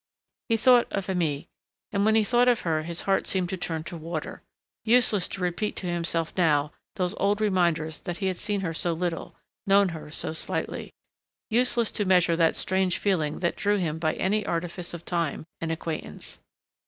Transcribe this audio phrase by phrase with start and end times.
[0.49, 1.45] He thought of Aimée.
[1.91, 4.41] And when he thought of her his heart seemed to turn to water.
[4.83, 8.93] Useless to repeat to himself now those old reminders that he had seen her so
[8.93, 9.35] little,
[9.67, 10.91] known her so slightly.
[11.51, 15.71] Useless to measure that strange feeling that drew him by any artifice of time and
[15.71, 16.39] acquaintance.